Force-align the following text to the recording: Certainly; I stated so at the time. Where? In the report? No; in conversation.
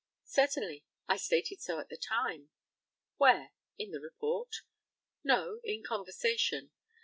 Certainly; 0.25 0.83
I 1.07 1.17
stated 1.17 1.61
so 1.61 1.77
at 1.79 1.89
the 1.89 1.95
time. 1.95 2.49
Where? 3.17 3.51
In 3.77 3.91
the 3.91 3.99
report? 4.01 4.63
No; 5.23 5.59
in 5.63 5.83
conversation. 5.83 6.71